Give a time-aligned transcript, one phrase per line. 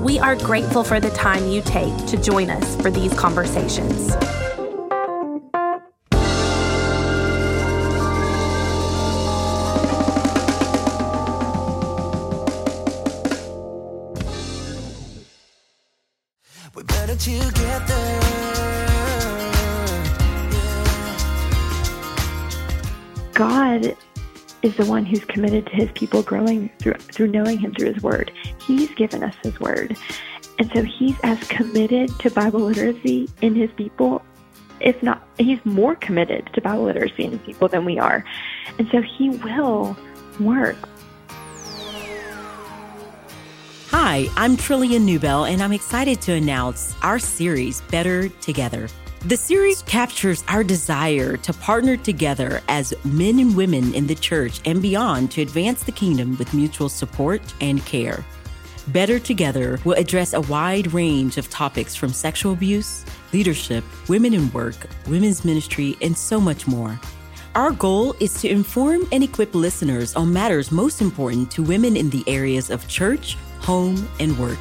[0.00, 4.14] We are grateful for the time you take to join us for these conversations.
[24.62, 28.02] Is the one who's committed to his people growing through through knowing him through his
[28.02, 28.30] word.
[28.66, 29.96] He's given us his word.
[30.58, 34.22] And so he's as committed to Bible literacy in his people,
[34.80, 38.22] if not he's more committed to Bible literacy in his people than we are.
[38.78, 39.96] And so he will
[40.38, 40.76] work.
[43.88, 48.88] Hi, I'm Trillia Newbell, and I'm excited to announce our series, Better Together.
[49.26, 54.62] The series captures our desire to partner together as men and women in the church
[54.64, 58.24] and beyond to advance the kingdom with mutual support and care.
[58.88, 63.04] Better Together will address a wide range of topics from sexual abuse,
[63.34, 66.98] leadership, women in work, women's ministry, and so much more.
[67.54, 72.08] Our goal is to inform and equip listeners on matters most important to women in
[72.08, 74.58] the areas of church, home, and work.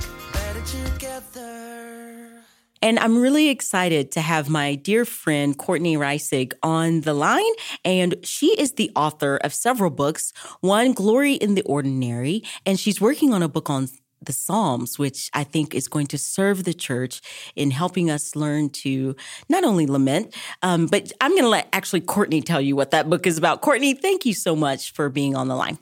[2.82, 7.54] And I'm really excited to have my dear friend Courtney Reissig on the line.
[7.84, 13.02] And she is the author of several books, one, Glory in the Ordinary, and she's
[13.02, 13.90] working on a book on
[14.22, 17.22] the Psalms, which I think is going to serve the church
[17.56, 19.16] in helping us learn to
[19.48, 23.10] not only lament, um, but I'm going to let actually Courtney tell you what that
[23.10, 23.62] book is about.
[23.62, 25.78] Courtney, thank you so much for being on the line.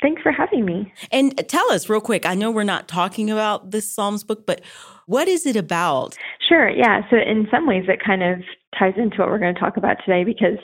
[0.00, 0.92] Thanks for having me.
[1.10, 2.24] And tell us real quick.
[2.24, 4.60] I know we're not talking about this Psalms book, but
[5.08, 6.16] what is it about?
[6.48, 7.00] Sure, yeah.
[7.08, 8.40] So in some ways it kind of
[8.78, 10.58] ties into what we're going to talk about today because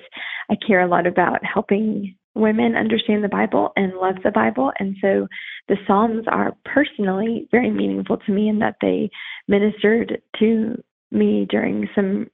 [0.51, 4.71] I care a lot about helping women understand the Bible and love the Bible.
[4.79, 5.29] And so
[5.69, 9.09] the Psalms are personally very meaningful to me in that they
[9.49, 10.75] ministered to
[11.11, 12.29] me during some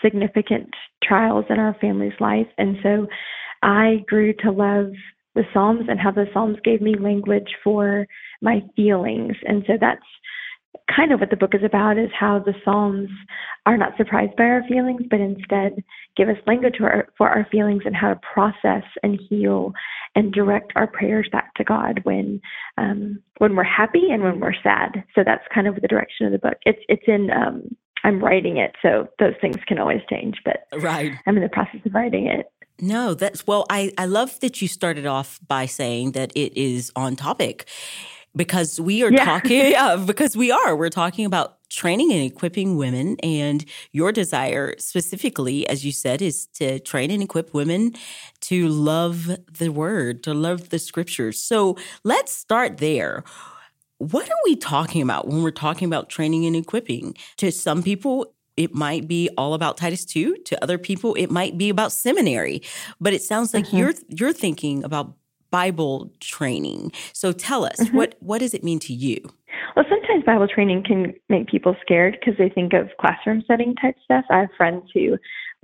[0.00, 0.70] significant
[1.02, 2.46] trials in our family's life.
[2.58, 3.08] And so
[3.64, 4.92] I grew to love
[5.34, 8.06] the Psalms and how the Psalms gave me language for
[8.40, 9.34] my feelings.
[9.46, 10.06] And so that's
[10.94, 13.10] kind of what the book is about is how the Psalms
[13.64, 15.82] are not surprised by our feelings, but instead
[16.16, 19.72] give us language for our, for our feelings and how to process and heal
[20.14, 22.40] and direct our prayers back to God when
[22.78, 25.04] um, when we're happy and when we're sad.
[25.14, 26.58] So that's kind of the direction of the book.
[26.64, 31.12] It's it's in um, I'm writing it, so those things can always change, but Right.
[31.26, 32.46] I'm in the process of writing it.
[32.80, 36.92] No, that's well, I, I love that you started off by saying that it is
[36.94, 37.66] on topic
[38.36, 39.24] because we are Yeah.
[39.24, 40.76] talking, yeah, because we are.
[40.76, 43.16] We're talking about training and equipping women.
[43.22, 47.94] And your desire, specifically, as you said, is to train and equip women
[48.42, 51.42] to love the word, to love the scriptures.
[51.42, 53.24] So let's start there.
[53.98, 57.16] What are we talking about when we're talking about training and equipping?
[57.38, 60.36] To some people, it might be all about Titus 2.
[60.44, 62.62] To other people, it might be about seminary.
[63.00, 63.78] But it sounds like Mhm.
[63.78, 65.14] you're you're thinking about
[65.56, 66.92] Bible training.
[67.14, 67.94] So tell us, Mhm.
[67.98, 69.18] what what does it mean to you?
[69.74, 71.00] Well, sometimes Bible training can
[71.34, 74.24] make people scared because they think of classroom setting type stuff.
[74.30, 75.04] I have friends who,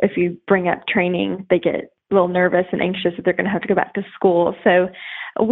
[0.07, 3.51] if you bring up training, they get a little nervous and anxious that they're going
[3.51, 4.55] to have to go back to school.
[4.65, 4.89] So,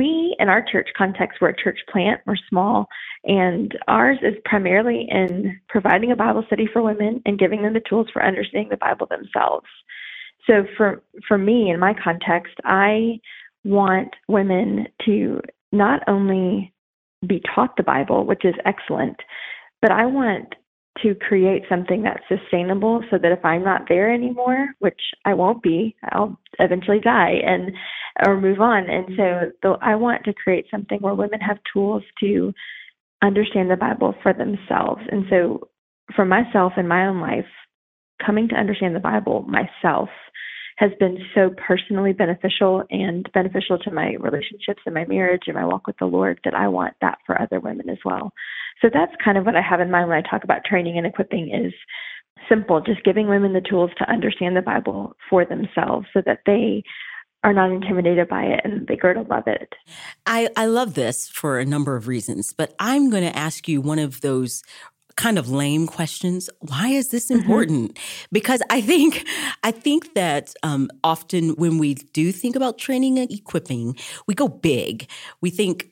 [0.01, 2.87] we, in our church context, we're a church plant, we're small,
[3.25, 7.89] and ours is primarily in providing a Bible study for women and giving them the
[7.89, 9.71] tools for understanding the Bible themselves.
[10.47, 13.21] So, for, for me, in my context, I
[13.65, 15.41] want women to
[15.73, 16.73] not only
[17.27, 19.17] be taught the Bible, which is excellent,
[19.83, 20.55] but I want
[21.03, 25.63] to create something that's sustainable so that if I'm not there anymore, which I won't
[25.63, 27.73] be, I'll eventually die and
[28.27, 28.91] or move on.
[28.91, 32.53] And so I want to create something where women have tools to
[33.23, 35.03] understand the Bible for themselves.
[35.11, 35.69] And so
[36.17, 37.47] for myself in my own life,
[38.25, 40.09] coming to understand the Bible myself
[40.81, 45.65] has been so personally beneficial and beneficial to my relationships and my marriage and my
[45.65, 48.33] walk with the Lord that I want that for other women as well.
[48.81, 51.07] So that's kind of what I have in mind when I talk about training and
[51.07, 51.75] equipping is
[52.49, 56.83] simple, just giving women the tools to understand the Bible for themselves so that they
[57.45, 59.75] are not intimidated by it and they grow to love it.
[60.25, 63.83] I, I love this for a number of reasons, but I'm going to ask you
[63.83, 64.63] one of those
[65.21, 66.49] kind of lame questions.
[66.61, 67.41] Why is this mm-hmm.
[67.41, 67.95] important?
[67.95, 68.27] Mm-hmm.
[68.33, 69.27] Because I think
[69.63, 73.97] I think that um, often when we do think about training and equipping,
[74.27, 75.09] we go big.
[75.43, 75.91] We think,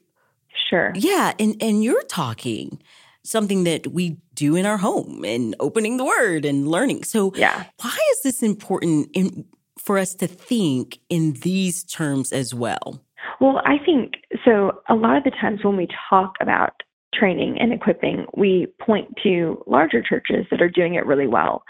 [0.68, 2.80] sure, yeah, and and you're talking
[3.22, 7.04] something that we do in our home and opening the word and learning.
[7.04, 9.44] So, yeah, why is this important in,
[9.76, 13.04] for us to think in these terms as well?
[13.40, 14.14] Well, I think
[14.44, 14.80] so.
[14.88, 16.82] A lot of the times when we talk about
[17.14, 21.62] training and equipping, we point to larger churches that are doing it really well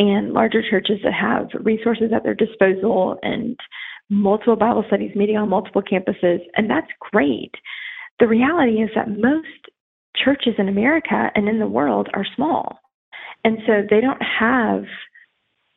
[0.00, 3.56] and larger churches that have resources at their disposal and
[4.08, 6.38] multiple Bible studies meeting on multiple campuses.
[6.56, 7.52] And that's great.
[8.18, 9.46] The reality is that most
[10.16, 12.78] churches in America and in the world are small.
[13.44, 14.84] And so they don't have,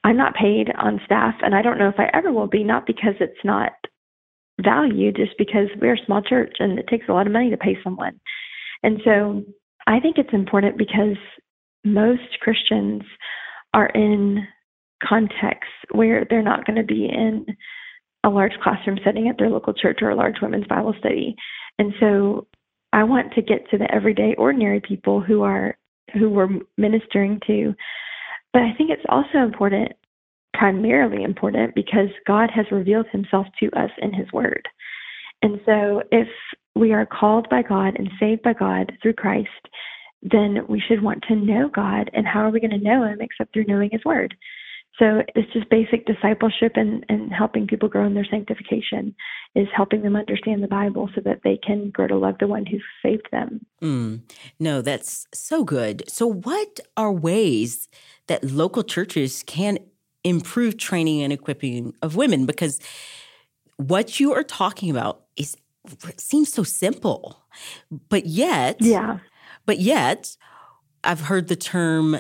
[0.05, 2.87] I'm not paid on staff, and I don't know if I ever will be, not
[2.87, 3.73] because it's not
[4.61, 7.57] valued, just because we're a small church and it takes a lot of money to
[7.57, 8.19] pay someone.
[8.83, 9.43] And so
[9.87, 11.17] I think it's important because
[11.83, 13.03] most Christians
[13.73, 14.45] are in
[15.03, 17.45] contexts where they're not going to be in
[18.23, 21.35] a large classroom setting at their local church or a large women's Bible study.
[21.79, 22.47] And so
[22.93, 25.77] I want to get to the everyday ordinary people who are
[26.13, 27.73] who we're ministering to.
[28.51, 29.93] But I think it's also important,
[30.53, 34.67] primarily important, because God has revealed himself to us in his word.
[35.41, 36.27] And so if
[36.75, 39.49] we are called by God and saved by God through Christ,
[40.21, 42.09] then we should want to know God.
[42.13, 44.35] And how are we going to know Him except through knowing His Word?
[44.99, 49.15] So it's just basic discipleship and, and helping people grow in their sanctification
[49.55, 52.65] is helping them understand the Bible so that they can grow to love the one
[52.67, 53.65] who saved them.
[53.81, 54.21] Mm,
[54.59, 56.03] no, that's so good.
[56.07, 57.87] So, what are ways
[58.27, 59.79] that local churches can
[60.23, 62.45] improve training and equipping of women?
[62.45, 62.79] Because
[63.77, 65.22] what you are talking about
[66.17, 67.43] seems so simple,
[68.09, 69.19] but yet, yeah,
[69.65, 70.35] but yet,
[71.03, 72.19] I've heard the term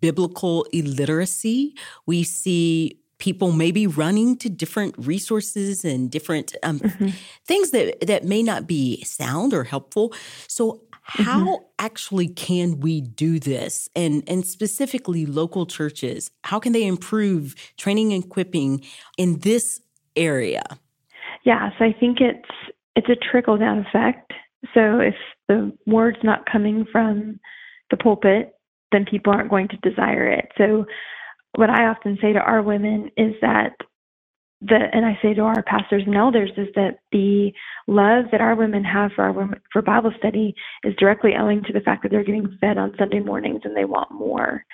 [0.00, 1.74] biblical illiteracy.
[2.06, 7.08] We see people maybe running to different resources and different um, mm-hmm.
[7.46, 10.12] things that that may not be sound or helpful.
[10.48, 11.64] So how mm-hmm.
[11.78, 18.12] actually can we do this and and specifically local churches how can they improve training
[18.14, 18.82] and equipping
[19.18, 19.82] in this
[20.16, 20.62] area
[21.44, 22.48] yeah so i think it's
[22.96, 24.32] it's a trickle down effect.
[24.72, 25.14] So if
[25.48, 27.40] the word's not coming from
[27.90, 28.54] the pulpit,
[28.92, 30.46] then people aren't going to desire it.
[30.56, 30.86] So
[31.56, 33.72] what I often say to our women is that
[34.60, 37.52] the and I say to our pastors and elders is that the
[37.86, 40.54] love that our women have for our women, for Bible study
[40.84, 43.84] is directly owing to the fact that they're getting fed on Sunday mornings and they
[43.84, 44.64] want more.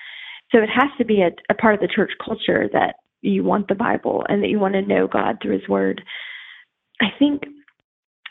[0.53, 3.69] So it has to be a, a part of the church culture that you want
[3.69, 6.03] the Bible and that you want to know God through His Word.
[7.01, 7.43] I think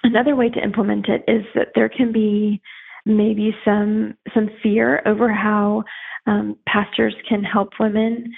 [0.04, 2.62] Another way to implement it is that there can be
[3.06, 5.84] maybe some some fear over how
[6.28, 8.34] um, pastors can help women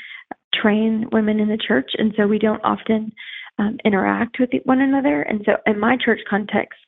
[0.54, 3.12] train women in the church, and so we don't often
[3.60, 5.22] um, interact with one another.
[5.22, 6.80] And so, in my church context,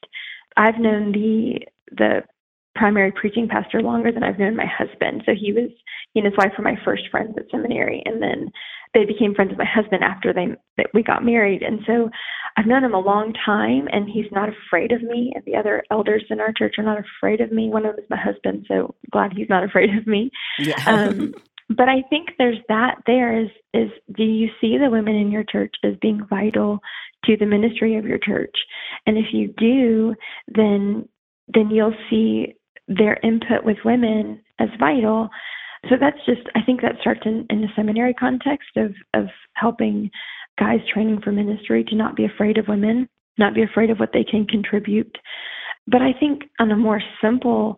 [0.57, 1.59] I've known the
[1.91, 2.21] the
[2.75, 5.23] primary preaching pastor longer than I've known my husband.
[5.25, 5.69] So he was
[6.13, 8.51] he and his wife were my first friends at seminary, and then
[8.93, 10.47] they became friends with my husband after they
[10.77, 11.61] that we got married.
[11.61, 12.09] And so
[12.57, 15.31] I've known him a long time, and he's not afraid of me.
[15.33, 17.69] And the other elders in our church are not afraid of me.
[17.69, 20.29] One of them is my husband, so glad he's not afraid of me.
[20.59, 20.81] Yeah.
[20.85, 21.33] um,
[21.69, 23.01] but I think there's that.
[23.07, 26.79] There is is do you see the women in your church as being vital
[27.25, 28.55] to the ministry of your church?
[29.07, 30.15] And if you do,
[30.47, 31.07] then
[31.47, 32.55] then you'll see
[32.87, 35.29] their input with women as vital.
[35.89, 39.25] So that's just I think that starts in, in the seminary context of of
[39.55, 40.09] helping
[40.57, 44.11] guys training for ministry to not be afraid of women, not be afraid of what
[44.13, 45.17] they can contribute.
[45.87, 47.77] But I think on a more simple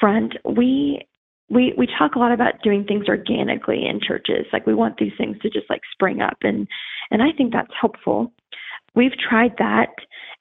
[0.00, 1.06] front, we
[1.48, 4.46] we we talk a lot about doing things organically in churches.
[4.52, 6.66] Like we want these things to just like spring up and
[7.10, 8.32] and I think that's helpful.
[8.94, 9.94] We've tried that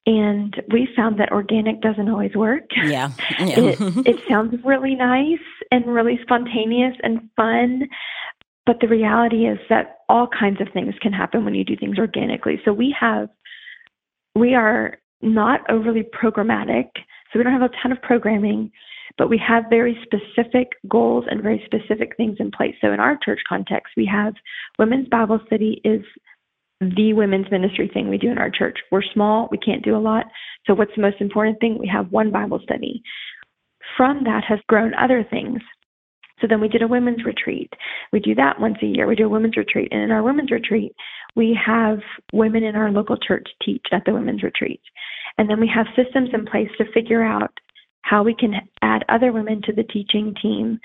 [0.06, 2.64] and we found that organic doesn't always work.
[2.76, 3.12] Yeah.
[3.40, 3.60] yeah.
[3.60, 5.40] it, it sounds really nice
[5.72, 7.88] and really spontaneous and fun,
[8.66, 11.98] but the reality is that all kinds of things can happen when you do things
[12.00, 12.60] organically.
[12.66, 13.30] So we have,
[14.36, 16.90] we are not overly programmatic.
[17.32, 18.72] So we don't have a ton of programming,
[19.18, 22.76] but we have very specific goals and very specific things in place.
[22.82, 24.34] So in our church context, we have
[24.80, 26.02] women's Bible study is
[26.82, 28.80] the women's ministry thing we do in our church.
[28.92, 30.26] We're small, we can't do a lot.
[30.66, 31.78] So, what's the most important thing?
[31.80, 33.04] We have one Bible study.
[33.96, 35.62] From that has grown other things.
[36.42, 37.72] So then we did a women's retreat.
[38.12, 39.06] We do that once a year.
[39.06, 39.90] We do a women's retreat.
[39.92, 40.92] And in our women's retreat,
[41.36, 42.00] we have
[42.34, 44.82] women in our local church teach at the women's retreat.
[45.38, 47.52] And then we have systems in place to figure out
[48.02, 50.80] how we can add other women to the teaching team.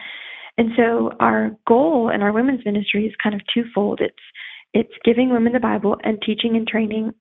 [0.59, 4.01] And so our goal in our women's ministry is kind of twofold.
[4.01, 4.15] It's
[4.73, 7.13] it's giving women the Bible and teaching and training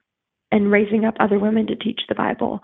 [0.52, 2.60] and raising up other women to teach the Bible.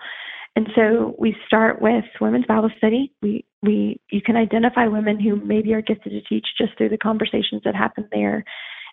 [0.55, 3.13] And so we start with women's Bible study.
[3.21, 6.97] We we you can identify women who maybe are gifted to teach just through the
[6.97, 8.43] conversations that happen there.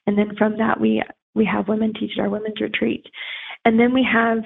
[0.06, 1.02] And then from that we
[1.34, 3.06] we have women teach at our women's retreat.
[3.64, 4.38] And then we have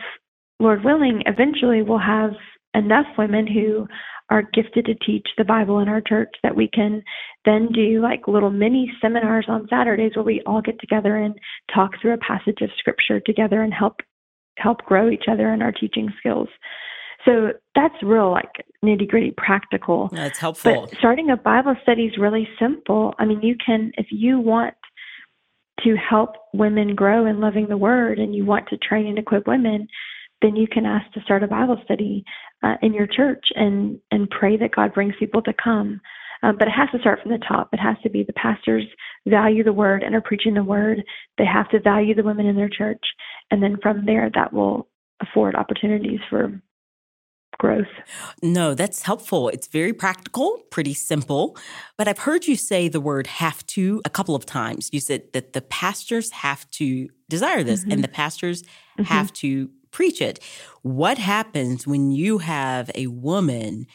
[0.59, 2.33] Lord willing, eventually we'll have
[2.75, 3.87] enough women who
[4.33, 7.03] are gifted to teach the Bible in our church that we can
[7.45, 11.35] then do like little mini seminars on Saturdays where we all get together and
[11.73, 13.97] talk through a passage of scripture together and help
[14.57, 16.49] help grow each other in our teaching skills.
[17.27, 18.51] So that's real like
[18.83, 20.09] nitty gritty practical.
[20.11, 20.89] That's helpful.
[20.89, 23.15] But starting a Bible study is really simple.
[23.19, 24.75] I mean, you can if you want
[25.85, 29.47] to help women grow in loving the word and you want to train and equip
[29.47, 29.89] women,
[30.41, 32.25] then you can ask to start a Bible study
[32.63, 36.01] uh, in your church and and pray that God brings people to come.
[36.45, 37.69] Um, but it has to start from the top.
[37.73, 38.85] It has to be the pastors
[39.29, 41.03] value the word and are preaching the word.
[41.39, 43.05] They have to value the women in their church,
[43.51, 44.89] and then from there, that will
[45.21, 46.61] afford opportunities for
[47.59, 47.87] growth.
[48.43, 49.49] No, that's helpful.
[49.49, 51.57] It's very practical, pretty simple.
[51.97, 54.91] But I've heard you say the word have to a couple of times.
[54.93, 57.93] You said that the pastors have to desire this mm-hmm.
[57.93, 59.05] and the pastors mm-hmm.
[59.05, 60.41] have to preach it.
[60.83, 63.87] What happens when you have a woman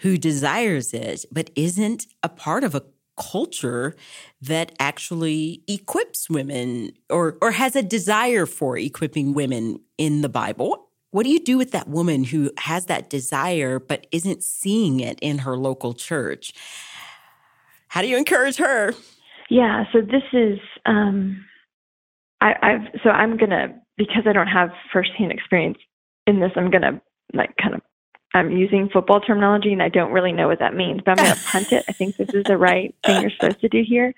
[0.00, 2.82] who desires it but isn't a part of a
[3.16, 3.94] culture
[4.42, 10.90] that actually equips women or or has a desire for equipping women in the Bible?
[11.10, 15.18] What do you do with that woman who has that desire but isn't seeing it
[15.20, 16.52] in her local church?
[17.86, 18.94] How do you encourage her?
[19.48, 21.44] Yeah, so this is um
[22.40, 25.78] I, I've so I'm gonna because I don't have firsthand experience
[26.26, 27.00] in this, I'm gonna
[27.32, 27.82] like kind of
[28.34, 31.40] I'm using football terminology and I don't really know what that means, but I'm gonna
[31.46, 31.84] punt it.
[31.88, 34.12] I think this is the right thing you're supposed to do here.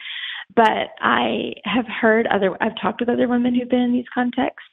[0.54, 4.68] But I have heard other I've talked with other women who've been in these contexts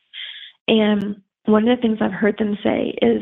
[0.68, 3.22] and one of the things I've heard them say is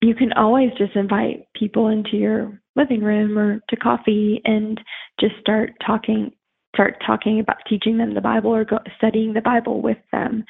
[0.00, 4.80] you can always just invite people into your living room or to coffee and
[5.20, 6.32] just start talking
[6.74, 10.44] start talking about teaching them the Bible or go, studying the Bible with them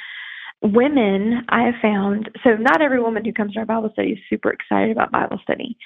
[0.62, 4.18] women I have found so not every woman who comes to our Bible study is
[4.28, 5.76] super excited about Bible study,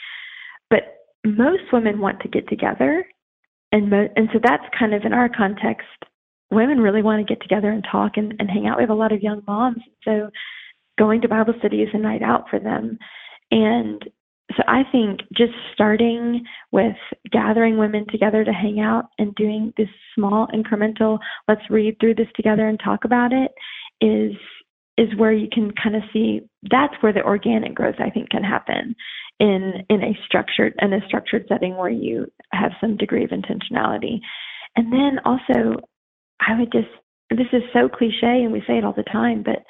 [0.70, 3.06] but most women want to get together,
[3.72, 5.86] and mo- and so that's kind of in our context.
[6.50, 8.76] Women really want to get together and talk and, and hang out.
[8.76, 10.30] We have a lot of young moms, so
[10.98, 12.98] going to Bible study is a night out for them,
[13.50, 14.04] and
[14.56, 16.96] so I think just starting with
[17.32, 22.28] gathering women together to hang out and doing this small incremental, let's read through this
[22.36, 23.52] together and talk about it
[24.00, 24.36] is
[24.96, 28.44] is where you can kind of see that's where the organic growth I think can
[28.44, 28.94] happen
[29.40, 34.20] in in a structured in a structured setting where you have some degree of intentionality.
[34.76, 35.80] And then also
[36.40, 36.88] I would just
[37.30, 39.64] this is so cliche and we say it all the time, but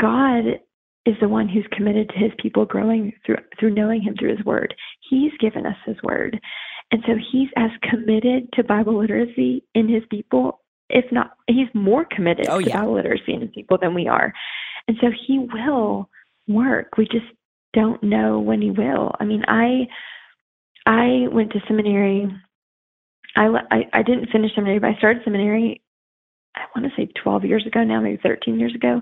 [0.00, 0.60] God
[1.06, 4.44] is the one who's committed to his people growing through through knowing him through his
[4.44, 4.74] word.
[5.10, 6.38] He's given us his word.
[6.90, 12.04] And so he's as committed to Bible literacy in his people if not, he's more
[12.04, 12.84] committed oh, to yeah.
[12.84, 14.32] Literacy in people than we are.
[14.86, 16.08] And so he will
[16.46, 16.96] work.
[16.96, 17.26] We just
[17.74, 19.12] don't know when he will.
[19.20, 19.88] I mean, I
[20.86, 22.26] I went to seminary.
[23.36, 25.82] I I, I didn't finish seminary, but I started seminary.
[26.56, 29.00] I want to say 12 years ago now, maybe 13 years ago,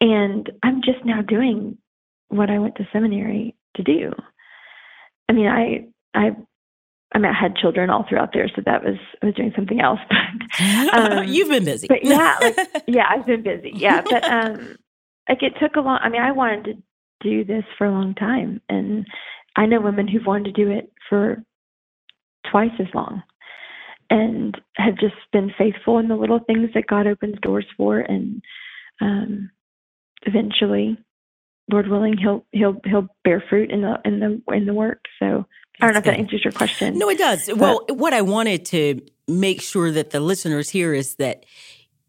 [0.00, 1.78] and I'm just now doing
[2.28, 4.12] what I went to seminary to do.
[5.28, 6.30] I mean, I I
[7.14, 9.80] I mean, I had children all throughout there, so that was I was doing something
[9.80, 10.00] else.
[10.58, 11.86] But um, you've been busy.
[11.86, 13.70] But yeah, like, yeah, I've been busy.
[13.74, 14.76] Yeah, but um,
[15.28, 15.98] like it took a long.
[16.02, 16.74] I mean, I wanted to
[17.22, 19.06] do this for a long time, and
[19.56, 21.42] I know women who've wanted to do it for
[22.50, 23.22] twice as long,
[24.10, 28.42] and have just been faithful in the little things that God opens doors for, and
[29.00, 29.50] um,
[30.22, 30.98] eventually,
[31.70, 35.04] Lord willing, he'll he'll he'll bear fruit in the in the in the work.
[35.18, 35.46] So
[35.80, 36.98] I don't know if that answers your question.
[36.98, 37.46] No, it does.
[37.46, 41.44] But, well, what I wanted to make sure that the listeners hear is that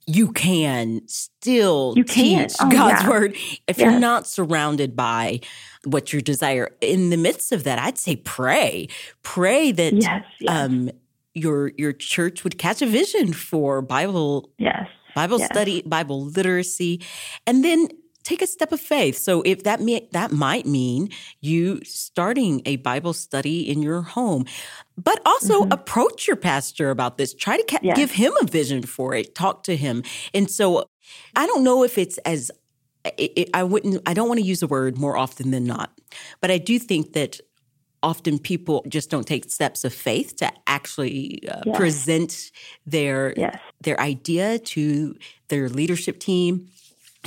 [0.08, 2.48] you can still you can.
[2.48, 3.10] teach oh, God's yeah.
[3.10, 3.36] word
[3.68, 3.80] if yes.
[3.80, 5.39] you're not surrounded by
[5.86, 6.75] what you desire.
[6.82, 8.88] In the midst of that, I'd say pray.
[9.22, 10.51] Pray that yes, yes.
[10.51, 10.89] Um,
[11.36, 14.88] your your church would catch a vision for Bible yes.
[15.13, 17.01] Bible study, Bible literacy,
[17.46, 17.89] and then
[18.24, 19.18] take a step of faith.
[19.18, 21.10] So if that may, that might mean
[21.42, 24.46] you starting a Bible study in your home,
[24.98, 25.72] but also mm-hmm.
[25.72, 27.34] approach your pastor about this.
[27.34, 27.96] Try to ca- yes.
[27.96, 29.36] give him a vision for it.
[29.36, 30.04] Talk to him.
[30.34, 30.86] And so
[31.36, 32.52] I don't know if it's as
[33.18, 35.92] it, it, I wouldn't I don't want to use the word more often than not.
[36.42, 37.40] But I do think that
[38.02, 41.78] often people just don't take steps of faith to actually uh, Yes.
[41.78, 42.52] present
[42.86, 43.60] their Yes.
[43.82, 45.16] their idea to
[45.48, 46.70] their leadership team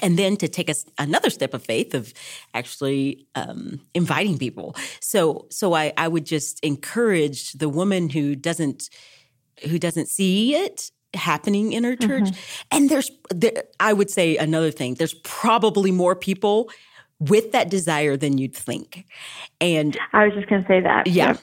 [0.01, 2.15] and then to take us another step of faith of
[2.55, 4.75] actually um, inviting people.
[5.01, 8.89] So so I, I would just encourage the woman who doesn't
[9.69, 12.31] who doesn't see it happening in her church.
[12.71, 16.71] And there's there, i would say another thing there's probably more people
[17.19, 19.07] with that desire than you'd think.
[19.61, 21.07] And I was just going to say that.
[21.07, 21.37] yeah.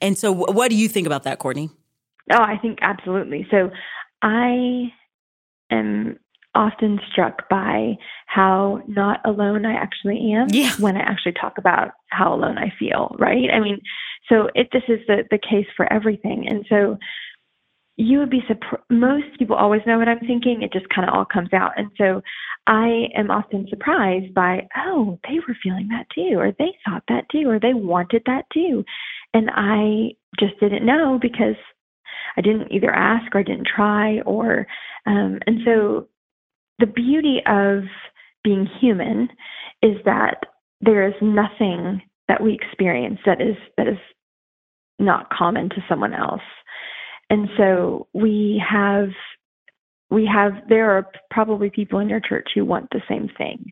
[0.00, 1.70] And so what do you think about that courtney?
[2.32, 3.46] Oh, I think absolutely.
[3.50, 3.70] So
[4.22, 4.92] I
[5.70, 6.18] am
[6.54, 7.94] often struck by
[8.26, 10.72] how not alone I actually am Yeah.
[10.78, 13.50] when I actually talk about how alone I feel, right?
[13.52, 13.80] I mean,
[14.28, 16.48] so it this is the the case for everything.
[16.48, 16.98] And so
[17.96, 20.62] you would be surprised most people always know what I'm thinking.
[20.62, 21.72] It just kind of all comes out.
[21.76, 22.22] And so
[22.66, 27.28] I am often surprised by, oh, they were feeling that too, or they thought that
[27.30, 28.84] too, or they wanted that too.
[29.34, 31.56] And I just didn't know because
[32.36, 34.66] I didn't either ask or I didn't try or
[35.06, 36.08] um and so
[36.80, 37.84] the beauty of
[38.42, 39.28] being human
[39.82, 40.40] is that
[40.80, 43.98] there is nothing that we experience that is that is
[44.98, 46.42] not common to someone else.
[47.28, 49.08] And so we have
[50.10, 53.64] we have there are probably people in your church who want the same thing.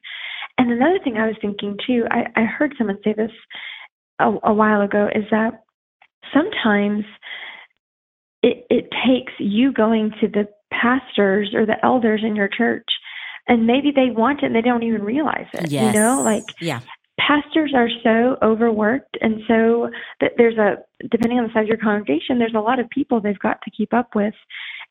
[0.58, 3.30] And another thing I was thinking too, I, I heard someone say this
[4.18, 5.62] a, a while ago, is that
[6.34, 7.04] sometimes
[8.42, 12.86] it, it takes you going to the pastors or the elders in your church
[13.48, 15.70] and maybe they want it and they don't even realize it.
[15.70, 16.80] yes You know, like yeah.
[17.18, 19.90] pastors are so overworked and so
[20.20, 20.76] that there's a
[21.10, 23.70] depending on the size of your congregation there's a lot of people they've got to
[23.70, 24.34] keep up with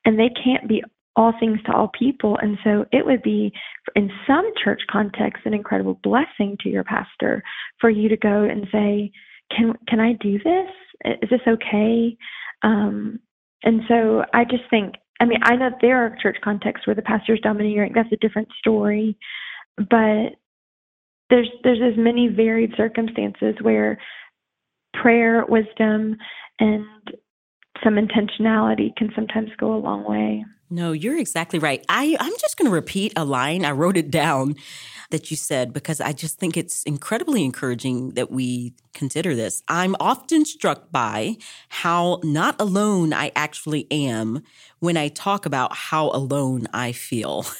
[0.05, 0.83] and they can't be
[1.17, 2.37] all things to all people.
[2.41, 3.51] And so it would be
[3.95, 7.43] in some church context, an incredible blessing to your pastor
[7.81, 9.11] for you to go and say
[9.55, 10.69] can can i do this?
[11.23, 12.15] Is this okay?
[12.61, 13.19] Um
[13.63, 17.01] and so i just think i mean i know there are church contexts where the
[17.01, 19.17] pastor's domineering that's a different story
[19.77, 20.35] but
[21.29, 23.97] there's there's as many varied circumstances where
[25.01, 26.17] prayer, wisdom,
[26.59, 26.85] and
[27.83, 30.45] some intentionality can sometimes go a long way.
[30.69, 31.85] No, you're exactly right.
[31.87, 33.63] I, I'm just going to repeat a line.
[33.63, 34.55] I wrote it down
[35.11, 39.63] that you said because I just think it's incredibly encouraging that we consider this.
[39.69, 41.37] I'm often struck by
[41.69, 44.43] how not alone I actually am
[44.79, 47.45] when I talk about how alone I feel.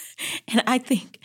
[0.51, 1.19] And I think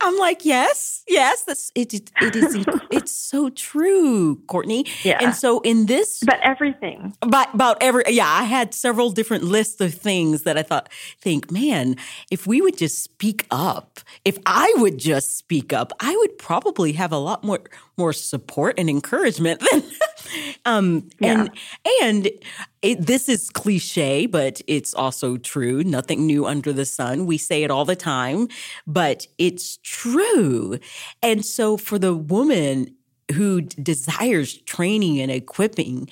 [0.00, 1.92] I'm like, yes, yes, that's it.
[1.92, 2.64] It, it is.
[2.90, 4.86] it's so true, Courtney.
[5.02, 5.18] Yeah.
[5.20, 7.14] And so in this But everything.
[7.20, 10.88] about about every yeah i had several different lists of things that i thought
[11.20, 11.96] think man
[12.30, 16.92] if we would just speak up if i would just speak up i would probably
[16.92, 17.60] have a lot more
[17.96, 19.82] more support and encouragement than
[20.64, 21.50] um and
[22.02, 22.30] and
[22.82, 25.82] it, this is cliche but it's also true.
[25.84, 27.26] Nothing new under the sun.
[27.26, 28.48] We say it all the time
[28.86, 30.78] but it's true.
[31.22, 32.94] And so for the woman
[33.32, 36.08] who desires training and equipping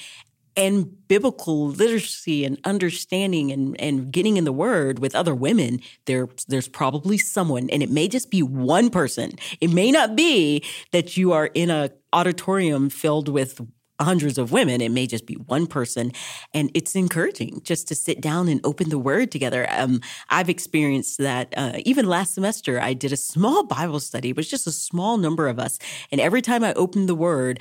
[0.59, 6.29] and biblical literacy and understanding and, and getting in the word with other women, there
[6.49, 9.31] there's probably someone, and it may just be one person.
[9.61, 13.61] It may not be that you are in a auditorium filled with
[14.01, 14.81] hundreds of women.
[14.81, 16.13] It may just be one person,
[16.55, 19.67] and it's encouraging just to sit down and open the word together.
[19.71, 22.81] Um, I've experienced that uh, even last semester.
[22.81, 24.31] I did a small Bible study.
[24.31, 25.79] It was just a small number of us,
[26.11, 27.61] and every time I opened the word,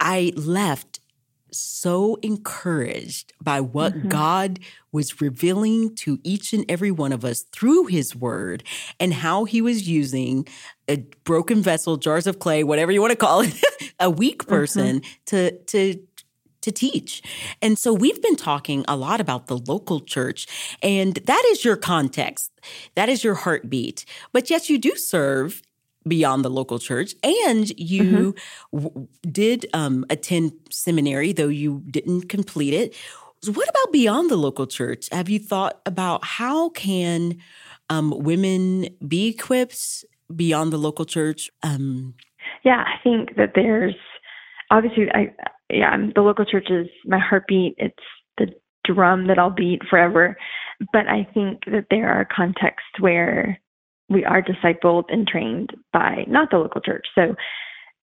[0.00, 1.00] I left
[1.52, 4.08] so encouraged by what mm-hmm.
[4.08, 4.58] God
[4.90, 8.64] was revealing to each and every one of us through his word
[8.98, 10.46] and how he was using
[10.88, 13.54] a broken vessel, jars of clay, whatever you want to call it,
[14.00, 14.50] a weak mm-hmm.
[14.50, 15.98] person to to
[16.62, 17.22] to teach.
[17.60, 20.46] And so we've been talking a lot about the local church,
[20.82, 22.52] and that is your context.
[22.94, 24.04] That is your heartbeat.
[24.32, 25.62] But yes, you do serve
[26.06, 28.34] beyond the local church and you
[28.72, 32.96] w- did um, attend seminary though you didn't complete it
[33.46, 37.36] what about beyond the local church have you thought about how can
[37.90, 42.14] um, women be equipped beyond the local church um,
[42.64, 43.94] Yeah, I think that there's
[44.70, 45.34] obviously I
[45.72, 47.74] yeah, I'm, the local church is my heartbeat.
[47.78, 47.96] It's
[48.38, 48.48] the
[48.84, 50.36] drum that I'll beat forever.
[50.92, 53.58] But I think that there are contexts where
[54.12, 57.06] we are discipled and trained by not the local church.
[57.14, 57.34] So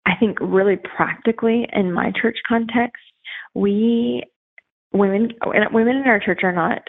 [0.05, 3.01] I think really practically in my church context,
[3.53, 4.23] we
[4.93, 5.29] women
[5.71, 6.81] women in our church are not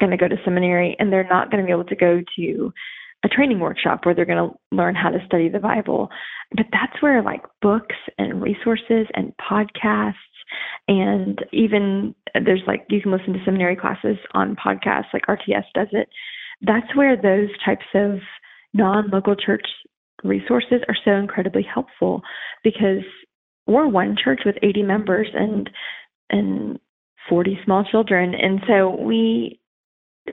[0.00, 2.72] going to go to seminary and they're not going to be able to go to
[3.24, 6.08] a training workshop where they're going to learn how to study the Bible.
[6.56, 10.14] But that's where like books and resources and podcasts
[10.88, 15.88] And even there's like, you can listen to seminary classes on podcasts, like RTS does
[15.92, 16.08] it.
[16.62, 18.18] That's where those types of
[18.72, 19.66] non local church
[20.24, 22.22] resources are so incredibly helpful
[22.62, 23.02] because
[23.66, 25.68] we're one church with 80 members and
[26.30, 26.78] and
[27.28, 28.34] 40 small children.
[28.34, 29.60] And so we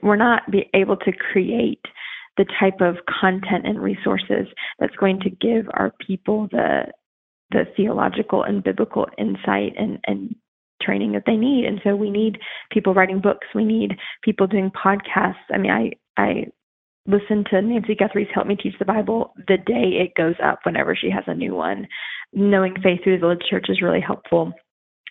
[0.02, 1.82] we're not be able to create
[2.36, 4.46] the type of content and resources
[4.78, 6.84] that's going to give our people the
[7.50, 10.34] the theological and biblical insight and and
[10.82, 11.66] training that they need.
[11.66, 12.38] And so we need
[12.72, 13.46] people writing books.
[13.54, 15.34] We need people doing podcasts.
[15.52, 15.90] I mean i
[16.20, 16.44] i
[17.06, 20.94] listen to Nancy Guthrie's Help Me Teach the Bible the day it goes up whenever
[20.94, 21.88] she has a new one.
[22.32, 24.52] Knowing faith through the village church is really helpful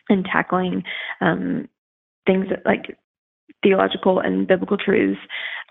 [0.09, 0.83] in tackling
[1.21, 1.67] um,
[2.25, 2.95] things that, like
[3.63, 5.19] theological and biblical truths.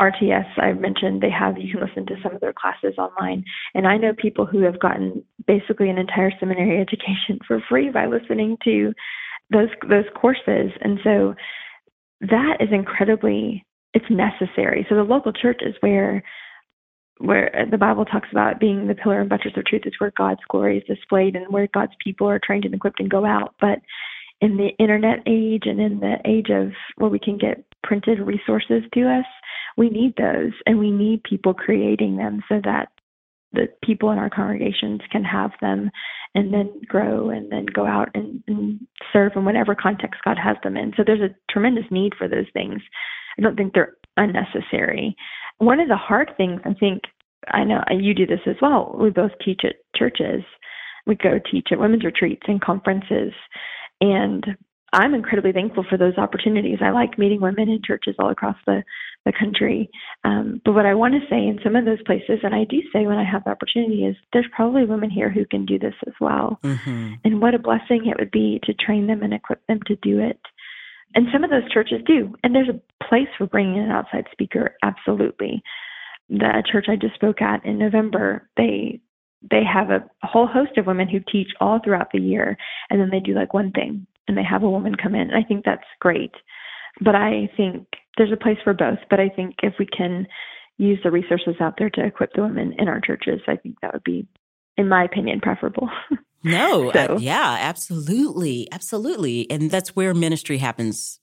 [0.01, 3.45] RTS, I mentioned, they have, you can listen to some of their classes online.
[3.75, 8.07] And I know people who have gotten basically an entire seminary education for free by
[8.07, 8.93] listening to
[9.51, 10.73] those those courses.
[10.83, 11.35] And so
[12.21, 14.87] that is incredibly it's necessary.
[14.89, 16.23] So the local church is where
[17.21, 20.41] where the Bible talks about being the pillar and buttress of truth is where God's
[20.49, 23.57] glory is displayed and where God's people are trained and equipped and go out.
[23.61, 23.81] But
[24.41, 28.85] in the internet age and in the age of where we can get printed resources
[28.95, 29.25] to us,
[29.77, 32.89] we need those and we need people creating them so that
[33.53, 35.91] the people in our congregations can have them
[36.35, 40.57] and then grow and then go out and, and serve in whatever context God has
[40.63, 40.93] them in.
[40.97, 42.81] So there's a tremendous need for those things.
[43.39, 45.17] I don't think they're unnecessary.
[45.59, 47.03] One of the hard things I think
[47.47, 48.97] I know you do this as well.
[49.01, 50.43] We both teach at churches.
[51.07, 53.33] We go teach at women's retreats and conferences.
[54.01, 54.45] And
[54.93, 56.79] I'm incredibly thankful for those opportunities.
[56.83, 58.83] I like meeting women in churches all across the,
[59.25, 59.91] the country.
[60.25, 62.81] Um, but what I want to say in some of those places, and I do
[62.93, 65.95] say when I have the opportunity, is there's probably women here who can do this
[66.07, 66.59] as well.
[66.63, 67.15] Mm-hmm.
[67.25, 70.21] And what a blessing it would be to train them and equip them to do
[70.21, 70.41] it.
[71.15, 72.35] And some of those churches do.
[72.43, 75.63] And there's a place for bringing in an outside speaker, absolutely.
[76.29, 79.01] The church I just spoke at in November, they
[79.51, 82.57] they have a whole host of women who teach all throughout the year
[82.91, 85.31] and then they do like one thing and they have a woman come in.
[85.31, 86.33] And I think that's great.
[87.01, 88.99] But I think there's a place for both.
[89.09, 90.27] But I think if we can
[90.77, 93.93] use the resources out there to equip the women in our churches, I think that
[93.93, 94.27] would be,
[94.77, 95.89] in my opinion, preferable.
[96.45, 97.01] No, so.
[97.01, 98.69] uh, yeah, absolutely.
[98.71, 99.51] Absolutely.
[99.51, 101.21] And that's where ministry happens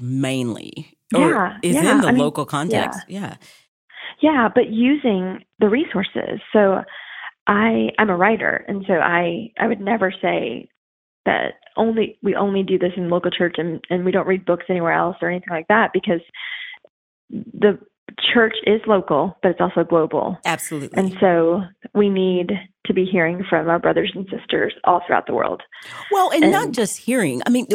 [0.00, 0.96] mainly.
[1.14, 1.92] Or yeah, is yeah.
[1.92, 3.00] in the I local mean, context.
[3.08, 3.20] Yeah.
[3.20, 3.36] yeah.
[4.22, 6.40] Yeah, but using the resources.
[6.52, 6.82] So
[7.46, 10.68] I I'm a writer and so I I would never say
[11.26, 14.64] that only we only do this in local church and, and we don't read books
[14.68, 16.20] anywhere else or anything like that because
[17.30, 17.78] the
[18.32, 20.38] church is local, but it's also global.
[20.44, 20.96] Absolutely.
[20.96, 21.62] And so
[21.94, 22.52] we need
[22.86, 25.62] to be hearing from our brothers and sisters all throughout the world.
[26.10, 27.42] Well, and, and not just hearing.
[27.46, 27.66] I mean,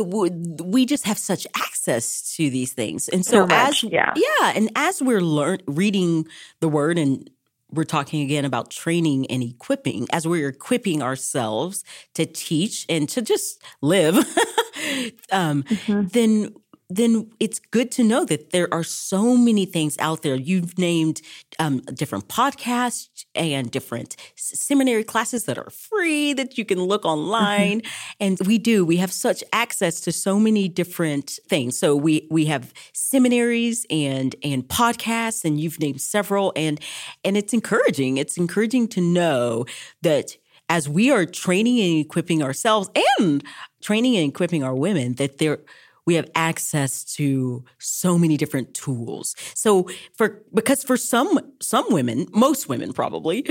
[0.63, 3.09] we just have such access to these things.
[3.09, 4.13] And so, so as yeah.
[4.15, 6.27] yeah, and as we're learn reading
[6.59, 7.29] the word and
[7.71, 13.21] we're talking again about training and equipping as we're equipping ourselves to teach and to
[13.21, 14.17] just live
[15.31, 16.07] um, mm-hmm.
[16.07, 16.53] then
[16.95, 20.35] then it's good to know that there are so many things out there.
[20.35, 21.21] You've named
[21.59, 27.81] um, different podcasts and different seminary classes that are free that you can look online.
[27.81, 28.13] Mm-hmm.
[28.19, 31.77] And we do, we have such access to so many different things.
[31.77, 36.79] So we we have seminaries and and podcasts, and you've named several, and
[37.23, 38.17] and it's encouraging.
[38.17, 39.65] It's encouraging to know
[40.01, 40.35] that
[40.67, 43.43] as we are training and equipping ourselves and
[43.81, 45.59] training and equipping our women, that there
[46.05, 49.35] we have access to so many different tools.
[49.53, 53.45] So for because for some some women, most women probably,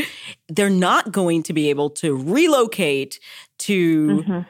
[0.48, 3.20] they're not going to be able to relocate
[3.58, 4.40] to mm-hmm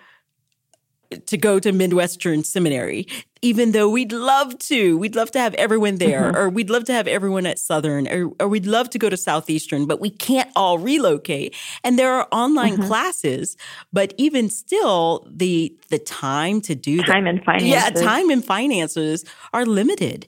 [1.27, 3.07] to go to Midwestern Seminary,
[3.43, 4.99] even though we'd love to.
[4.99, 6.37] We'd love to have everyone there, mm-hmm.
[6.37, 9.17] or we'd love to have everyone at Southern, or, or, we'd love to go to
[9.17, 11.57] Southeastern, but we can't all relocate.
[11.83, 12.87] And there are online mm-hmm.
[12.87, 13.57] classes,
[13.93, 18.45] but even still, the the time to do time that, and finances, yeah, time and
[18.45, 20.27] finances are limited.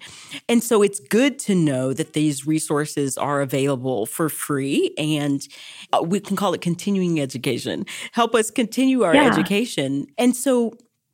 [0.48, 5.46] And so it's good to know that these resources are available for free, and
[5.92, 7.84] uh, we can call it continuing education.
[8.12, 9.26] Help us continue our yeah.
[9.26, 10.06] education.
[10.16, 10.72] And so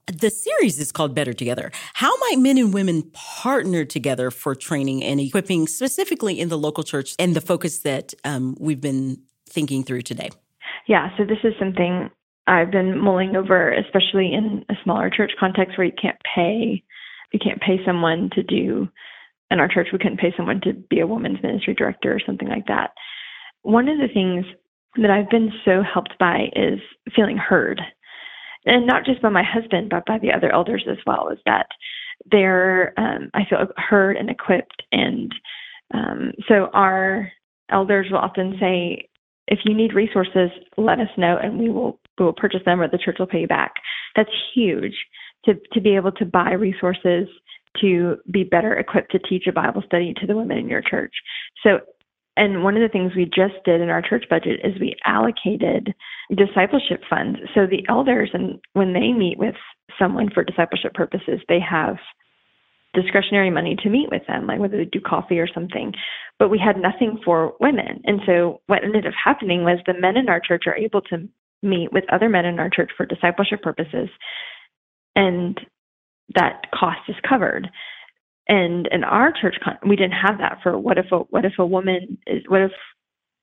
[0.08, 1.70] the series is called Better Together.
[1.94, 6.82] How might men and women partner together for training and equipping, specifically in the local
[6.82, 9.18] church, and the focus that um, we've been
[9.48, 10.30] thinking through today?
[10.86, 12.10] Yeah, so this is something
[12.46, 16.82] I've been mulling over, especially in a smaller church context where you can't pay,
[17.32, 18.88] you can't pay someone to do.
[19.50, 22.48] In our church, we couldn't pay someone to be a women's ministry director or something
[22.48, 22.90] like that.
[23.62, 24.46] One of the things
[24.96, 26.80] that I've been so helped by is
[27.14, 27.80] feeling heard
[28.64, 31.66] and not just by my husband, but by the other elders as well, is that
[32.30, 35.32] they're um, I feel heard and equipped, and
[35.94, 37.30] um, so our
[37.70, 39.08] elders will often say,
[39.46, 42.88] if you need resources, let us know, and we will we will purchase them, or
[42.88, 43.74] the church will pay you back.
[44.16, 44.94] That's huge
[45.44, 47.28] to to be able to buy resources
[47.80, 51.14] to be better equipped to teach a Bible study to the women in your church.
[51.62, 51.80] So
[52.38, 55.92] and one of the things we just did in our church budget is we allocated
[56.34, 57.38] discipleship funds.
[57.52, 59.56] So the elders, and when they meet with
[59.98, 61.96] someone for discipleship purposes, they have
[62.94, 65.92] discretionary money to meet with them, like whether they do coffee or something.
[66.38, 68.02] But we had nothing for women.
[68.04, 71.28] And so what ended up happening was the men in our church are able to
[71.62, 74.08] meet with other men in our church for discipleship purposes.
[75.16, 75.60] And
[76.34, 77.68] that cost is covered
[78.48, 79.56] and in our church
[79.86, 82.72] we didn't have that for what if a what if a woman is what if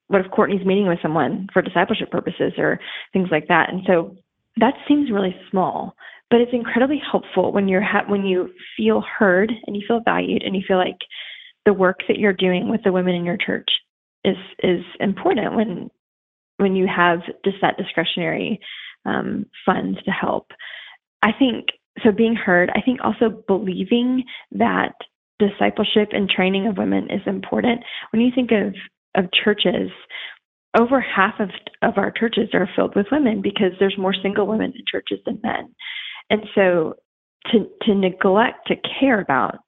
[0.08, 2.78] what if Courtney's meeting with someone for discipleship purposes or
[3.12, 3.70] things like that.
[3.70, 4.16] And so
[4.58, 5.96] that seems really small
[6.30, 10.42] but it's incredibly helpful when you're ha- when you feel heard and you feel valued
[10.42, 10.98] and you feel like
[11.64, 13.68] the work that you're doing with the women in your church
[14.24, 15.90] is is important when
[16.56, 18.60] when you have just that discretionary
[19.04, 20.48] um, funds to help.
[21.22, 21.66] I think
[22.02, 24.92] so being heard, I think also believing that
[25.38, 27.82] discipleship and training of women is important.
[28.10, 28.74] When you think of
[29.14, 29.90] of churches,
[30.78, 31.50] over half of
[31.82, 35.40] of our churches are filled with women because there's more single women in churches than
[35.42, 35.74] men.
[36.30, 36.94] And so
[37.52, 39.58] to to neglect to care about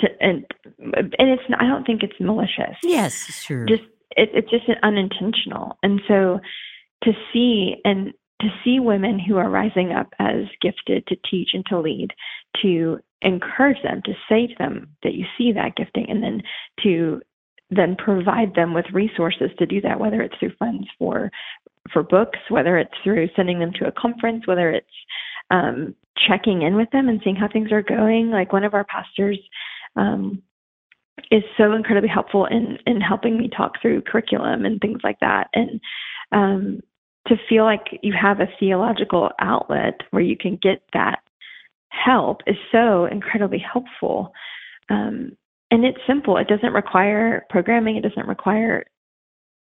[0.00, 0.44] to and
[0.78, 2.76] and it's I don't think it's malicious.
[2.82, 3.66] Yes, sure.
[3.66, 3.82] Just
[4.16, 5.78] it, it's just unintentional.
[5.82, 6.40] And so
[7.04, 8.12] to see and
[8.44, 12.08] to see women who are rising up as gifted to teach and to lead,
[12.62, 16.42] to encourage them, to say to them that you see that gifting, and then
[16.82, 17.20] to
[17.70, 21.30] then provide them with resources to do that, whether it's through funds for
[21.92, 24.86] for books, whether it's through sending them to a conference, whether it's
[25.50, 25.94] um,
[26.28, 28.30] checking in with them and seeing how things are going.
[28.30, 29.38] Like one of our pastors
[29.96, 30.42] um,
[31.30, 35.48] is so incredibly helpful in in helping me talk through curriculum and things like that.
[35.54, 35.80] And
[36.32, 36.80] um,
[37.28, 41.20] to feel like you have a theological outlet where you can get that
[41.88, 44.32] help is so incredibly helpful.
[44.90, 45.36] Um,
[45.70, 46.36] and it's simple.
[46.36, 47.96] It doesn't require programming.
[47.96, 48.84] It doesn't require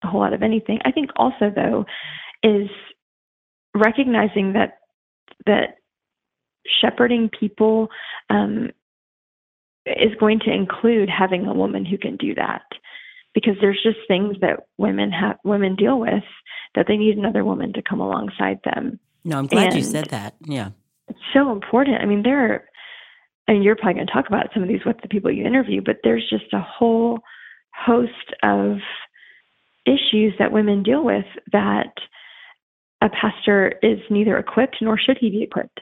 [0.03, 0.79] a whole lot of anything.
[0.85, 1.85] I think also though
[2.43, 2.69] is
[3.75, 4.79] recognizing that
[5.45, 5.77] that
[6.81, 7.89] shepherding people
[8.29, 8.69] um,
[9.85, 12.63] is going to include having a woman who can do that
[13.33, 16.23] because there's just things that women have women deal with
[16.75, 18.99] that they need another woman to come alongside them.
[19.23, 20.35] No, I'm glad and you said that.
[20.41, 20.69] Yeah.
[21.07, 22.01] It's so important.
[22.01, 22.63] I mean, there are,
[23.47, 25.81] and you're probably going to talk about some of these with the people you interview,
[25.85, 27.19] but there's just a whole
[27.73, 28.77] host of
[29.85, 31.93] issues that women deal with that
[33.01, 35.79] a pastor is neither equipped nor should he be equipped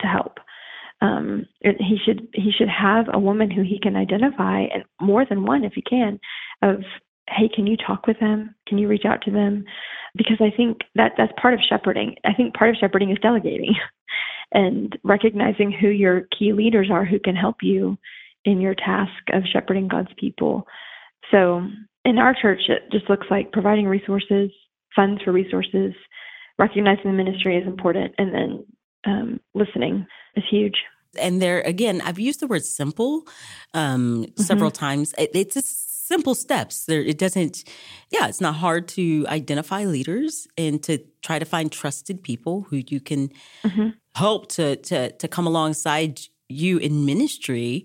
[0.00, 0.38] to help.
[1.00, 5.44] Um, he should he should have a woman who he can identify, and more than
[5.44, 6.18] one if he can,
[6.62, 6.82] of
[7.28, 8.54] hey, can you talk with them?
[8.68, 9.64] Can you reach out to them?
[10.16, 12.16] Because I think that that's part of shepherding.
[12.24, 13.74] I think part of shepherding is delegating
[14.52, 17.98] and recognizing who your key leaders are who can help you
[18.44, 20.66] in your task of shepherding God's people.
[21.30, 21.66] So
[22.04, 24.50] in our church, it just looks like providing resources,
[24.94, 25.94] funds for resources,
[26.58, 28.66] recognizing the ministry is important, and then
[29.04, 30.76] um, listening is huge
[31.18, 33.26] and there again i've used the word simple
[33.74, 34.42] um, mm-hmm.
[34.42, 36.84] several times it, it's just simple steps.
[36.84, 37.64] There, it doesn't,
[38.10, 42.82] yeah, it's not hard to identify leaders and to try to find trusted people who
[42.88, 43.30] you can
[43.64, 43.88] mm-hmm.
[44.14, 47.84] help to to to come alongside you in ministry,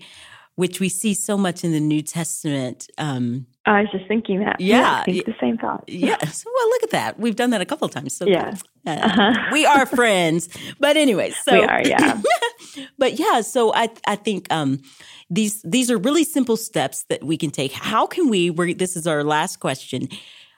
[0.55, 2.87] which we see so much in the New Testament.
[2.97, 4.59] Um, I was just thinking that.
[4.59, 5.83] Yeah, yeah the same thought.
[5.87, 6.43] Yes.
[6.45, 7.19] Well, look at that.
[7.19, 8.15] We've done that a couple of times.
[8.15, 8.55] So yeah,
[8.85, 9.49] uh, uh-huh.
[9.51, 10.49] we are friends.
[10.79, 11.81] But anyway, so we are.
[11.85, 12.21] Yeah.
[12.97, 14.81] but yeah, so I I think um,
[15.29, 17.71] these these are really simple steps that we can take.
[17.71, 18.49] How can we?
[18.49, 20.09] we this is our last question.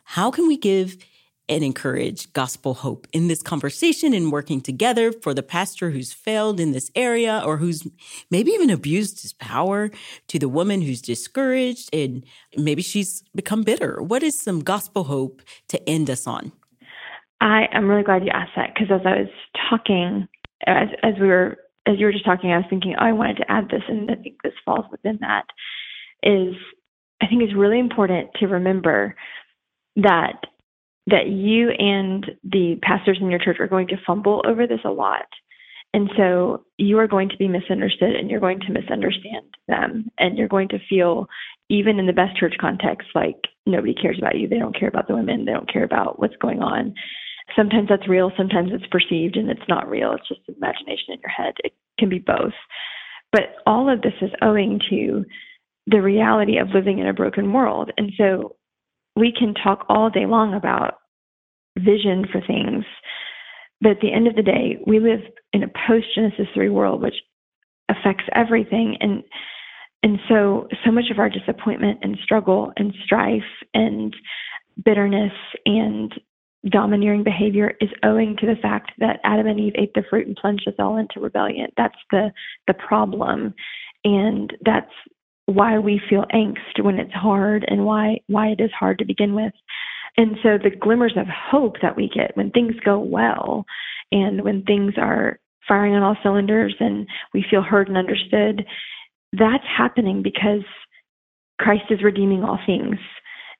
[0.03, 0.97] How can we give
[1.49, 6.59] and encourage gospel hope in this conversation and working together for the pastor who's failed
[6.59, 7.85] in this area or who's
[8.31, 9.91] maybe even abused his power
[10.27, 12.25] to the woman who's discouraged and
[12.55, 14.01] maybe she's become bitter.
[14.01, 16.51] What is some gospel hope to end us on?
[17.41, 19.29] I am really glad you asked that because as I was
[19.69, 20.27] talking,
[20.65, 23.37] as, as we were as you were just talking, I was thinking, oh, I wanted
[23.37, 25.43] to add this, and I think this falls within that.
[26.23, 26.55] Is
[27.21, 29.15] I think it's really important to remember
[29.97, 30.35] that
[31.07, 34.89] that you and the pastors in your church are going to fumble over this a
[34.89, 35.25] lot.
[35.93, 40.09] And so you are going to be misunderstood and you're going to misunderstand them.
[40.17, 41.27] And you're going to feel,
[41.69, 43.35] even in the best church context, like
[43.67, 44.47] nobody cares about you.
[44.47, 45.45] They don't care about the women.
[45.45, 46.95] They don't care about what's going on.
[47.55, 50.13] sometimes that's real, sometimes it's perceived and it's not real.
[50.13, 51.53] It's just imagination in your head.
[51.63, 52.53] It can be both.
[53.31, 55.25] But all of this is owing to
[55.87, 57.91] the reality of living in a broken world.
[57.97, 58.55] And so
[59.15, 60.95] we can talk all day long about
[61.77, 62.85] vision for things,
[63.81, 65.19] but at the end of the day, we live
[65.51, 67.15] in a post Genesis 3 world, which
[67.89, 68.97] affects everything.
[68.99, 69.23] And
[70.01, 73.41] and so so much of our disappointment and struggle and strife
[73.73, 74.15] and
[74.83, 75.33] bitterness
[75.65, 76.13] and
[76.69, 80.35] domineering behavior is owing to the fact that Adam and Eve ate the fruit and
[80.35, 81.67] plunged us all into rebellion.
[81.77, 82.31] That's the
[82.67, 83.53] the problem.
[84.05, 84.91] And that's
[85.45, 89.35] why we feel angst when it's hard and why why it is hard to begin
[89.35, 89.53] with.
[90.17, 93.65] And so the glimmers of hope that we get when things go well
[94.11, 98.65] and when things are firing on all cylinders and we feel heard and understood,
[99.31, 100.63] that's happening because
[101.59, 102.97] Christ is redeeming all things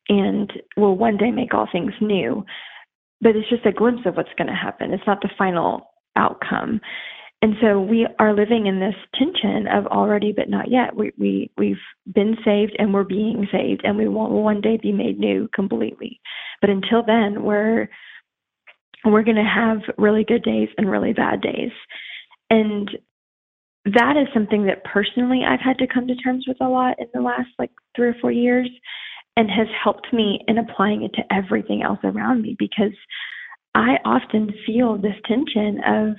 [0.09, 2.45] and will one day make all things new.
[3.21, 4.93] But it's just a glimpse of what's going to happen.
[4.93, 6.81] It's not the final outcome.
[7.43, 10.95] And so we are living in this tension of already but not yet.
[10.95, 11.83] We we we've
[12.15, 16.21] been saved and we're being saved and we will one day be made new completely.
[16.61, 17.89] But until then we're
[19.03, 21.73] we're going to have really good days and really bad days.
[22.49, 22.89] And
[23.83, 27.07] that is something that personally I've had to come to terms with a lot in
[27.13, 28.69] the last like 3 or 4 years
[29.35, 32.95] and has helped me in applying it to everything else around me because
[33.75, 36.15] I often feel this tension of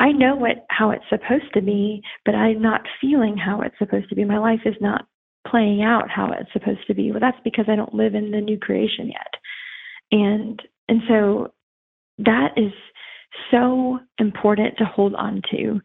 [0.00, 4.08] I know what how it's supposed to be, but I'm not feeling how it's supposed
[4.10, 4.24] to be.
[4.24, 5.06] My life is not
[5.46, 7.10] playing out how it's supposed to be.
[7.10, 9.34] Well, that's because I don't live in the new creation yet.
[10.12, 11.52] And and so
[12.18, 12.72] that is
[13.50, 15.80] so important to hold on to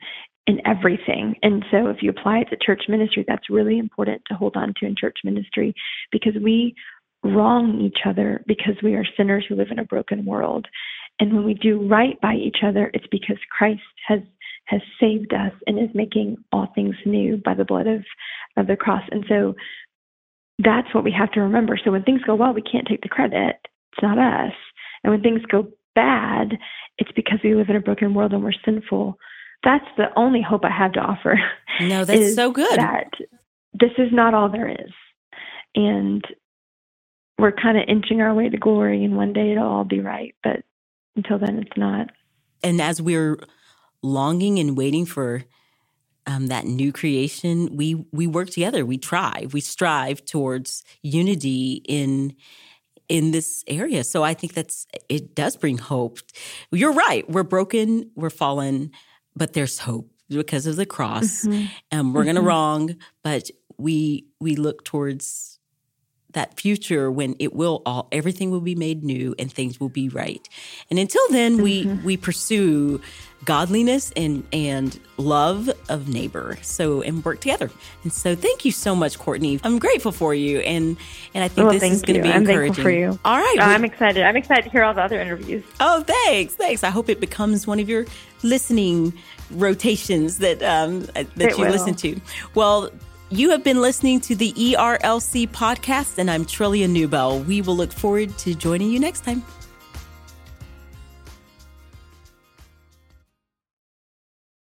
[0.46, 1.36] in everything.
[1.42, 4.74] And so if you apply it to church ministry, that's really important to hold on
[4.80, 5.74] to in church ministry
[6.12, 6.76] because we
[7.24, 10.68] wrong each other because we are sinners who live in a broken world.
[11.20, 14.20] And when we do right by each other, it's because Christ has
[14.66, 18.04] has saved us and is making all things new by the blood of,
[18.56, 19.04] of the cross.
[19.12, 19.56] And so
[20.60, 21.78] that's what we have to remember.
[21.84, 23.58] So when things go well, we can't take the credit.
[23.92, 24.54] It's not us.
[25.04, 26.58] And when things go bad,
[26.98, 29.18] it's because we live in a broken world and we're sinful.
[29.64, 31.40] That's the only hope I have to offer.
[31.82, 32.80] No, that's so good.
[32.80, 33.12] That
[33.74, 34.92] this is not all there is.
[35.76, 36.24] And
[37.40, 40.36] we're kind of inching our way to glory, and one day it'll all be right.
[40.44, 40.64] But
[41.16, 42.10] until then, it's not.
[42.64, 43.38] And as we're
[44.02, 45.44] longing and waiting for
[46.26, 48.86] um, that new creation, we we work together.
[48.86, 49.48] We try.
[49.52, 52.36] We strive towards unity in
[53.10, 54.04] in this area.
[54.04, 55.36] So I think that's it.
[55.36, 56.20] Does bring hope.
[56.72, 57.30] You're right.
[57.30, 58.12] We're broken.
[58.16, 58.92] We're fallen,
[59.36, 61.44] but there's hope because of the cross.
[61.44, 61.66] Mm-hmm.
[61.92, 62.36] And we're mm-hmm.
[62.36, 65.53] gonna wrong, but we we look towards
[66.34, 70.10] that future when it will all everything will be made new and things will be
[70.10, 70.48] right.
[70.90, 72.06] And until then we mm-hmm.
[72.06, 73.02] we pursue
[73.46, 76.58] godliness and and love of neighbor.
[76.62, 77.70] So and work together.
[78.04, 79.60] And so thank you so much Courtney.
[79.64, 80.98] I'm grateful for you and
[81.34, 82.74] and I think well, this is going to be I'm encouraging.
[82.74, 83.20] thankful for you.
[83.26, 83.58] All right.
[83.60, 84.24] Uh, I'm excited.
[84.24, 85.64] I'm excited to hear all the other interviews.
[85.80, 86.56] Oh, thanks.
[86.56, 86.84] Thanks.
[86.84, 88.06] I hope it becomes one of your
[88.44, 89.14] listening
[89.52, 91.72] rotations that um that it you will.
[91.72, 92.20] listen to.
[92.56, 92.90] Well,
[93.34, 97.44] you have been listening to the ERLC podcast, and I'm Trillia Newbell.
[97.46, 99.44] We will look forward to joining you next time.